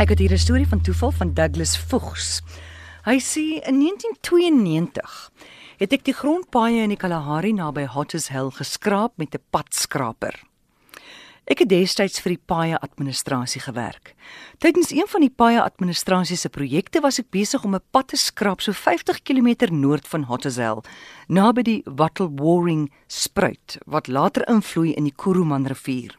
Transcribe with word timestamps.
Ek 0.00 0.08
het 0.08 0.18
hier 0.18 0.32
'n 0.32 0.38
storie 0.38 0.68
van 0.68 0.80
toeval 0.80 1.10
van 1.10 1.34
Douglas 1.34 1.78
Vogs. 1.78 2.40
Hy 3.04 3.18
sê 3.20 3.60
in 3.68 3.78
1992 3.78 5.30
het 5.76 5.92
ek 5.92 6.04
die 6.04 6.14
grondpaaie 6.14 6.82
in 6.82 6.88
die 6.88 6.96
Kalahari 6.96 7.52
naby 7.52 7.84
Hotters 7.84 8.28
Hill 8.28 8.50
geskraap 8.50 9.12
met 9.16 9.34
'n 9.34 9.44
padskraper. 9.50 10.40
Ek 11.44 11.58
het 11.58 11.68
destyds 11.68 12.20
vir 12.20 12.32
die 12.32 12.42
paaie 12.46 12.78
administrasie 12.80 13.60
gewerk. 13.60 14.14
Tydens 14.58 14.90
een 14.90 15.06
van 15.06 15.20
die 15.20 15.34
paaie 15.36 15.62
administrasie 15.62 16.36
se 16.36 16.48
projekte 16.48 17.00
was 17.00 17.18
ek 17.18 17.30
besig 17.30 17.64
om 17.64 17.74
'n 17.74 17.84
pad 17.90 18.08
te 18.08 18.16
skraap 18.16 18.60
so 18.62 18.72
50 18.72 19.22
km 19.22 19.70
noord 19.70 20.08
van 20.08 20.24
Hill, 20.24 20.82
naby 21.28 21.62
die 21.62 21.82
Wattle 21.84 22.30
Waring 22.32 22.90
spruit 23.06 23.78
wat 23.86 24.08
later 24.08 24.48
invloei 24.48 24.94
in 24.94 25.04
die 25.04 25.14
Kuruman 25.16 25.66
rivier. 25.66 26.16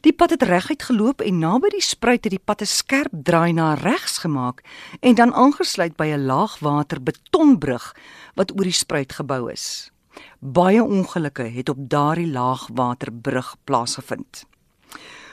Die 0.00 0.12
pad 0.12 0.30
het 0.30 0.42
reguit 0.46 0.82
geloop 0.86 1.22
en 1.26 1.40
naby 1.42 1.72
die 1.74 1.82
spruit 1.82 2.22
het 2.22 2.30
die 2.30 2.44
pad 2.44 2.62
'n 2.62 2.70
skerp 2.70 3.12
draai 3.12 3.52
na 3.52 3.74
regs 3.74 4.18
gemaak 4.18 4.62
en 5.00 5.14
dan 5.14 5.34
aangesluit 5.34 5.96
by 5.96 6.06
'n 6.06 6.26
laagwater 6.26 7.02
betonbrug 7.02 7.96
wat 8.34 8.52
oor 8.52 8.62
die 8.64 8.72
spruit 8.72 9.12
gebou 9.12 9.50
is. 9.50 9.90
Baie 10.38 10.84
ongelukke 10.84 11.42
het 11.42 11.68
op 11.68 11.76
daardie 11.78 12.30
laagwaterbrug 12.30 13.56
plaasgevind. 13.64 14.44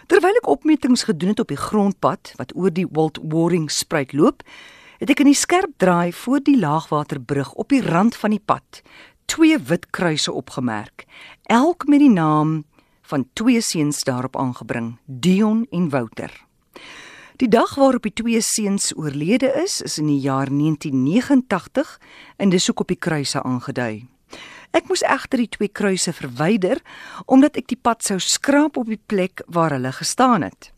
Terwyl 0.08 0.36
ek 0.36 0.48
opmetings 0.48 1.04
gedoen 1.04 1.30
het 1.30 1.40
op 1.40 1.48
die 1.48 1.58
grondpad 1.58 2.34
wat 2.36 2.56
oor 2.56 2.74
die 2.74 2.88
Walt 2.92 3.20
Waring 3.22 3.72
spruit 3.72 4.14
loop, 4.14 4.44
het 4.98 5.10
ek 5.10 5.20
in 5.20 5.26
die 5.26 5.34
skerp 5.34 5.72
draai 5.78 6.14
voor 6.14 6.40
die 6.40 6.60
laagwaterbrug 6.60 7.54
op 7.54 7.70
die 7.70 7.82
rand 7.82 8.16
van 8.16 8.30
die 8.30 8.44
pad 8.46 8.82
twee 9.26 9.58
wit 9.58 9.90
kruise 9.90 10.32
opgemerk, 10.32 11.06
elk 11.44 11.88
met 11.88 12.00
die 12.00 12.10
naam 12.10 12.64
van 13.06 13.28
twee 13.34 13.62
seuns 13.62 14.04
daarop 14.04 14.38
aangebring, 14.38 14.98
Dion 15.06 15.68
en 15.72 15.90
Wouter. 15.90 16.32
Die 17.36 17.50
dag 17.52 17.76
waarop 17.76 18.06
die 18.08 18.14
twee 18.14 18.42
seuns 18.42 18.94
oorlede 18.96 19.52
is, 19.64 19.82
is 19.82 19.98
in 20.00 20.08
die 20.08 20.22
jaar 20.24 20.48
1989 20.48 22.00
en 22.38 22.50
dis 22.50 22.70
ook 22.72 22.80
op 22.86 22.94
die 22.94 23.00
kruise 23.00 23.42
aangedui. 23.44 24.06
Ek 24.76 24.88
moes 24.88 25.04
egter 25.04 25.40
die 25.44 25.52
twee 25.52 25.72
kruise 25.72 26.14
verwyder 26.16 26.80
omdat 27.32 27.60
ek 27.60 27.68
die 27.72 27.80
pad 27.80 28.04
sou 28.08 28.18
skraap 28.24 28.80
op 28.80 28.88
die 28.92 29.00
plek 29.00 29.44
waar 29.48 29.76
hulle 29.76 29.92
gestaan 29.96 30.48
het. 30.48 30.72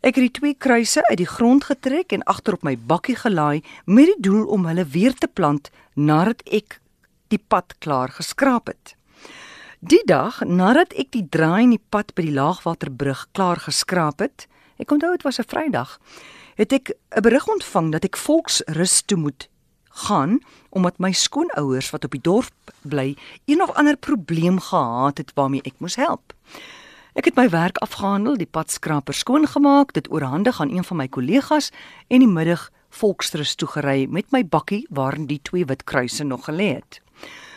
Ek 0.00 0.16
het 0.16 0.24
die 0.24 0.36
twee 0.40 0.56
kruise 0.56 1.04
uit 1.10 1.18
die 1.20 1.28
grond 1.28 1.66
getrek 1.68 2.12
en 2.16 2.24
agter 2.24 2.56
op 2.56 2.64
my 2.64 2.76
bakkie 2.76 3.18
gelaai 3.20 3.60
met 3.84 4.08
die 4.08 4.22
doel 4.28 4.46
om 4.48 4.64
hulle 4.68 4.86
weer 4.88 5.12
te 5.12 5.28
plant 5.28 5.68
nadat 5.96 6.40
ek 6.48 6.80
die 7.28 7.40
pad 7.40 7.76
klaar 7.78 8.08
geskraap 8.16 8.72
het. 8.72 8.96
Die 9.80 10.02
dag 10.04 10.42
nadat 10.44 10.90
ek 10.92 11.14
die 11.16 11.24
draai 11.32 11.62
in 11.64 11.70
die 11.72 11.80
pad 11.80 12.10
by 12.12 12.26
die 12.26 12.34
laagwaterbrug 12.36 13.22
klaar 13.32 13.56
geskraap 13.64 14.20
het, 14.20 14.44
ek 14.76 14.92
onthou 14.92 15.08
dit 15.14 15.24
was 15.24 15.40
'n 15.40 15.48
Vrydag, 15.48 15.96
het 16.60 16.72
ek 16.72 16.92
'n 17.16 17.22
berig 17.22 17.48
ontvang 17.48 17.88
dat 17.92 18.04
ek 18.04 18.16
volksrus 18.16 19.02
toe 19.08 19.16
moet 19.16 19.48
gaan 20.04 20.40
omdat 20.70 20.98
my 20.98 21.12
skoonouers 21.12 21.90
wat 21.90 22.04
op 22.04 22.10
die 22.10 22.20
dorp 22.20 22.52
bly 22.84 23.16
een 23.46 23.62
of 23.62 23.70
ander 23.72 23.96
probleem 23.96 24.60
gehad 24.60 25.18
het 25.18 25.32
waarmee 25.34 25.64
ek 25.64 25.80
moes 25.80 25.96
help. 25.96 26.34
Ek 27.14 27.24
het 27.24 27.36
my 27.36 27.48
werk 27.48 27.78
afgehandel, 27.78 28.36
die 28.36 28.46
padskraper 28.46 29.14
skoongemaak, 29.14 29.92
dit 29.92 30.10
oorhandig 30.10 30.60
aan 30.60 30.70
een 30.70 30.84
van 30.84 30.96
my 30.96 31.08
kollegas 31.08 31.70
en 32.08 32.18
die 32.18 32.28
middag 32.28 32.70
volksrus 32.90 33.54
toe 33.54 33.68
gery 33.68 34.06
met 34.10 34.30
my 34.30 34.44
bakkie 34.44 34.86
waarin 34.90 35.26
die 35.26 35.40
twee 35.42 35.64
wit 35.64 35.84
kruise 35.84 36.24
nog 36.24 36.44
gelê 36.44 36.74
het. 36.74 37.00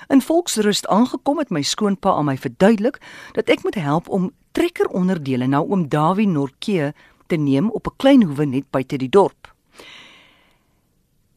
In 0.08 0.22
Volksrust 0.22 0.88
aangekom 0.88 1.38
het 1.38 1.50
my 1.50 1.62
skoonpa 1.62 2.12
aan 2.12 2.26
my 2.26 2.38
verduidelik 2.38 3.00
dat 3.34 3.50
ek 3.50 3.64
moet 3.64 3.76
help 3.76 4.10
om 4.10 4.32
trekkeronderdele 4.52 5.48
na 5.48 5.62
oom 5.64 5.88
Dawie 5.90 6.28
Norkee 6.28 6.92
te 7.28 7.36
neem 7.36 7.70
op 7.72 7.88
'n 7.88 7.96
klein 7.98 8.24
hoewe 8.24 8.46
net 8.46 8.70
buite 8.70 8.98
die 8.98 9.10
dorp. 9.10 9.54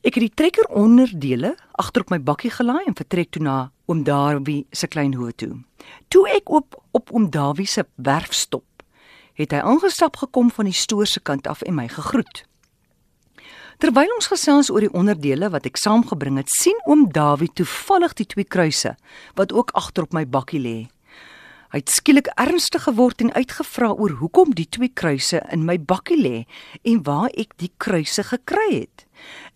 Ek 0.00 0.14
het 0.14 0.22
die 0.22 0.34
trekkeronderdele 0.34 1.56
agter 1.72 2.02
op 2.02 2.10
my 2.10 2.20
bakkie 2.22 2.50
gelaai 2.50 2.84
en 2.86 2.94
vertrek 2.94 3.30
toe 3.30 3.42
na 3.42 3.72
oom 3.86 4.04
Dawie 4.04 4.66
se 4.70 4.86
klein 4.86 5.14
hoewe 5.14 5.34
toe. 5.34 5.56
Toe 6.08 6.28
ek 6.28 6.48
op 6.48 6.82
op 6.90 7.10
oom 7.12 7.30
Dawie 7.30 7.66
se 7.66 7.86
werf 7.94 8.32
stop, 8.32 8.82
het 9.34 9.50
hy 9.50 9.58
aangestap 9.58 10.16
gekom 10.16 10.50
van 10.50 10.64
die 10.64 10.74
stoor 10.74 11.06
se 11.06 11.20
kant 11.20 11.46
af 11.46 11.62
en 11.62 11.74
my 11.74 11.88
gegroet. 11.88 12.44
Terwyl 13.76 14.08
ons 14.14 14.30
gesels 14.32 14.70
oor 14.72 14.86
die 14.86 14.94
onderdele 14.96 15.50
wat 15.52 15.66
ek 15.68 15.76
saamgebring 15.76 16.38
het, 16.40 16.48
sien 16.48 16.78
oom 16.88 17.10
Dawie 17.12 17.50
toevallig 17.52 18.14
die 18.16 18.24
twee 18.24 18.48
kruise 18.48 18.94
wat 19.36 19.52
ook 19.52 19.74
agter 19.76 20.06
op 20.06 20.16
my 20.16 20.22
bakkie 20.24 20.62
lê. 20.64 20.78
Hy 21.74 21.82
het 21.82 21.92
skielik 21.92 22.30
ernstig 22.40 22.86
geword 22.86 23.20
en 23.20 23.34
uitgevra 23.36 23.90
oor 23.92 24.14
hoekom 24.22 24.54
die 24.56 24.64
twee 24.72 24.88
kruise 24.88 25.42
in 25.52 25.66
my 25.68 25.76
bakkie 25.76 26.16
lê 26.16 26.38
en 26.88 27.02
waar 27.04 27.28
ek 27.36 27.52
die 27.60 27.68
kruise 27.76 28.24
gekry 28.24 28.70
het. 28.70 29.04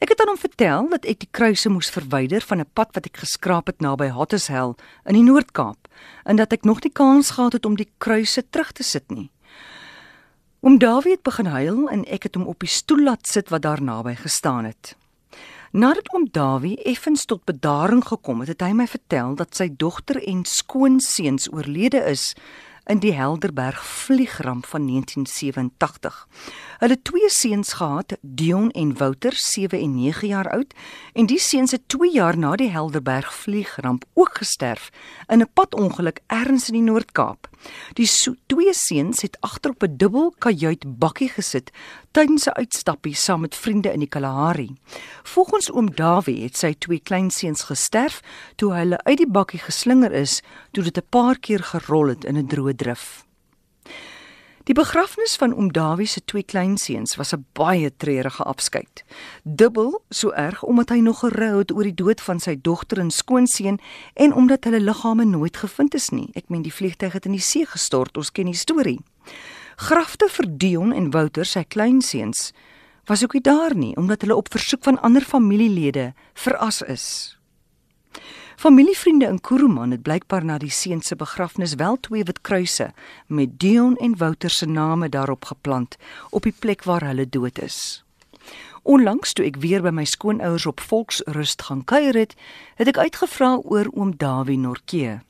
Ek 0.05 0.13
het 0.13 0.21
aan 0.21 0.35
hom 0.35 0.43
vertel 0.43 0.93
dat 0.93 1.09
ek 1.09 1.25
die 1.25 1.33
kruise 1.33 1.73
moes 1.73 1.89
verwyder 1.89 2.45
van 2.45 2.61
'n 2.61 2.69
pad 2.75 2.93
wat 2.93 3.09
ek 3.09 3.25
geskraap 3.25 3.73
het 3.73 3.81
naby 3.81 4.13
Hotteshell 4.13 4.77
in 5.09 5.17
die 5.17 5.25
Noord-Kaap 5.25 5.89
en 6.29 6.37
dat 6.37 6.53
ek 6.53 6.69
nog 6.69 6.85
nie 6.85 6.93
kans 6.93 7.31
gehad 7.41 7.57
het 7.57 7.65
om 7.65 7.77
die 7.77 7.89
kruise 7.99 8.45
terug 8.51 8.73
te 8.73 8.83
sit 8.83 9.09
nie. 9.11 9.31
Oom 10.61 10.79
Dawie 10.79 11.15
het 11.15 11.23
begin 11.25 11.47
huil 11.49 11.87
en 11.89 12.03
ek 12.05 12.27
het 12.27 12.35
hom 12.37 12.43
op 12.45 12.61
die 12.61 12.69
stoel 12.69 13.07
laat 13.07 13.25
sit 13.25 13.49
wat 13.49 13.63
daar 13.65 13.81
naby 13.81 14.13
gestaan 14.21 14.67
het. 14.69 14.93
Nadat 15.73 16.11
oom 16.13 16.27
Dawie 16.29 16.75
effens 16.85 17.25
tot 17.25 17.47
bedaring 17.49 18.03
gekom 18.05 18.43
het, 18.45 18.51
het 18.53 18.65
hy 18.67 18.75
my 18.77 18.85
vertel 18.85 19.39
dat 19.41 19.57
sy 19.57 19.71
dogter 19.73 20.21
en 20.21 20.43
skoonseuns 20.45 21.49
oorlede 21.49 22.03
is 22.13 22.35
in 22.93 23.01
die 23.01 23.15
Helderberg 23.17 23.81
vliegramp 24.05 24.69
van 24.69 24.85
1987. 24.85 26.19
Hulle 26.83 26.99
twee 27.09 27.31
seuns 27.33 27.73
gehad, 27.81 28.19
Dion 28.21 28.69
en 28.77 28.93
Wouter, 29.01 29.33
7 29.33 29.81
en 29.81 29.95
9 29.95 30.29
jaar 30.29 30.51
oud, 30.51 30.75
en 31.15 31.31
die 31.31 31.41
seuns 31.41 31.73
het 31.73 31.89
2 31.89 32.13
jaar 32.13 32.37
na 32.37 32.53
die 32.61 32.69
Helderberg 32.69 33.33
vliegramp 33.33 34.05
ook 34.13 34.43
gesterf 34.45 34.91
in 35.29 35.41
'n 35.41 35.53
padongeluk 35.55 36.21
ergens 36.27 36.69
in 36.69 36.85
die 36.85 36.91
Noord-Kaap. 36.93 37.50
Die 37.95 38.07
so, 38.07 38.35
twee 38.47 38.75
seuns 38.75 39.23
het 39.23 39.37
agter 39.41 39.71
op 39.71 39.83
'n 39.83 39.97
dubbel 39.97 40.35
kajuit 40.39 40.99
bakkie 40.99 41.29
gesit 41.29 41.71
tydens 42.13 42.47
'n 42.47 42.59
uitstappie 42.61 43.15
saam 43.15 43.41
met 43.41 43.55
vriende 43.55 43.93
in 43.93 44.01
die 44.01 44.09
Kalahari. 44.09 44.77
Volgens 45.23 45.71
oom 45.71 45.95
Dawie 45.95 46.43
het 46.43 46.57
sy 46.57 46.75
twee 46.79 47.01
kleinseuns 47.01 47.63
gesterf 47.63 48.23
toe 48.57 48.73
hulle 48.73 48.99
uit 49.05 49.19
die 49.19 49.31
bakkie 49.31 49.61
geslinger 49.61 50.13
is 50.13 50.43
toe 50.73 50.85
dit 50.85 50.99
'n 50.99 51.09
paar 51.09 51.39
keer 51.39 51.63
gerol 51.63 52.09
het 52.09 52.25
in 52.25 52.37
'n 52.37 52.47
droë 52.47 52.75
drif. 52.75 53.30
Die 54.69 54.75
begrafnis 54.77 55.39
van 55.41 55.55
oom 55.57 55.71
Dawie 55.73 56.07
se 56.07 56.21
twee 56.25 56.45
kleinseuns 56.45 57.17
was 57.17 57.33
'n 57.33 57.47
baie 57.53 57.97
treurige 57.97 58.43
afskeid. 58.43 59.05
Dubbel 59.43 60.03
so 60.11 60.31
erg 60.31 60.63
omdat 60.63 60.89
hy 60.89 61.01
nog 61.01 61.19
gerou 61.19 61.59
het 61.59 61.73
oor 61.73 61.83
die 61.83 61.95
dood 61.95 62.21
van 62.21 62.41
sy 62.41 62.59
dogter 62.63 62.99
en 62.99 63.11
skoonseun 63.11 63.81
en 64.15 64.35
omdat 64.35 64.65
hulle 64.65 64.81
liggame 64.81 65.25
nooit 65.25 65.57
gevind 65.57 65.95
is 65.95 66.09
nie. 66.09 66.29
Ek 66.35 66.49
meen 66.49 66.63
die 66.63 66.75
vliegtyg 66.75 67.13
het 67.13 67.25
in 67.25 67.33
die 67.33 67.41
see 67.41 67.67
gestort, 67.67 68.17
ons 68.17 68.33
ken 68.33 68.45
die 68.45 68.55
storie. 68.55 69.01
Grafte 69.77 70.29
vir 70.29 70.47
Dion 70.49 70.93
en 70.93 71.11
Wouter, 71.11 71.47
sy 71.47 71.65
kleinseuns, 71.65 72.53
was 73.07 73.23
ook 73.23 73.33
nie 73.33 73.43
daar 73.43 73.75
nie 73.75 73.97
omdat 73.97 74.21
hulle 74.21 74.37
op 74.37 74.51
versoek 74.51 74.83
van 74.83 75.01
ander 75.01 75.23
familielede 75.23 76.15
veras 76.35 76.83
is. 76.83 77.40
Familievriende 78.61 79.25
in 79.27 79.41
Kuruman 79.41 79.91
het 79.91 80.03
blykbaar 80.05 80.45
na 80.45 80.59
die 80.61 80.69
seun 80.71 81.01
se 81.01 81.17
begrafnis 81.17 81.73
wel 81.81 81.95
twee 82.05 82.27
wit 82.29 82.43
kruise 82.45 82.91
met 83.27 83.55
Dion 83.63 83.95
en 83.97 84.17
Wouter 84.21 84.51
se 84.51 84.67
name 84.67 85.09
daarop 85.09 85.45
geplant 85.49 85.97
op 86.31 86.45
die 86.45 86.53
plek 86.53 86.85
waar 86.85 87.07
hulle 87.09 87.25
dood 87.29 87.59
is. 87.59 88.05
Onlangs 88.83 89.33
toe 89.33 89.47
ek 89.49 89.57
weer 89.65 89.81
by 89.81 89.95
my 89.97 90.05
skoonouers 90.05 90.69
op 90.69 90.85
Volksrust 90.85 91.65
gaan 91.71 91.81
kuier 91.89 92.21
het, 92.21 92.37
het 92.77 92.93
ek 92.93 93.01
uitgevra 93.01 93.55
oor 93.65 93.89
oom 93.97 94.13
Dawie 94.21 94.61
Norkee. 94.61 95.23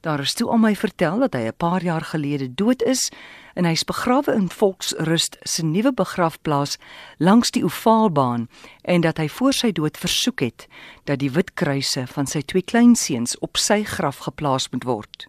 Daar 0.00 0.20
is 0.20 0.34
toe 0.34 0.50
aan 0.52 0.60
my 0.60 0.76
vertel 0.76 1.18
dat 1.18 1.34
hy 1.34 1.46
'n 1.46 1.56
paar 1.56 1.82
jaar 1.82 2.04
gelede 2.04 2.54
dood 2.54 2.82
is 2.82 3.10
en 3.54 3.64
hy's 3.64 3.84
begrawe 3.84 4.32
in 4.34 4.48
Volksrust 4.48 5.36
se 5.42 5.64
nuwe 5.64 5.92
begrafplaas 5.92 6.78
langs 7.18 7.50
die 7.50 7.64
Ovaalbaan 7.64 8.48
en 8.82 9.00
dat 9.00 9.16
hy 9.18 9.28
voor 9.28 9.52
sy 9.52 9.72
dood 9.72 9.96
versoek 9.96 10.40
het 10.40 10.66
dat 11.04 11.18
die 11.18 11.30
wit 11.30 11.54
kruise 11.54 12.06
van 12.06 12.26
sy 12.26 12.42
twee 12.42 12.62
kleinseuns 12.62 13.38
op 13.38 13.56
sy 13.56 13.82
graf 13.84 14.18
geplaas 14.18 14.70
moet 14.70 14.84
word. 14.84 15.28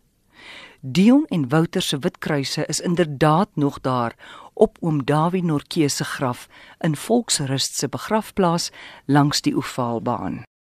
Dion 0.81 1.25
en 1.27 1.49
Wouter 1.49 1.81
se 1.81 1.97
wit 1.99 2.17
kruise 2.17 2.65
is 2.65 2.79
inderdaad 2.79 3.49
nog 3.53 3.81
daar 3.81 4.15
op 4.53 4.77
oom 4.79 5.05
Dawie 5.05 5.43
Norkee 5.43 5.89
se 5.89 6.03
graf 6.03 6.47
in 6.79 6.95
Volksrust 6.95 7.75
se 7.75 7.87
begrafplaas 7.87 8.71
langs 9.05 9.41
die 9.41 9.55
Ovaalbaan. 9.55 10.49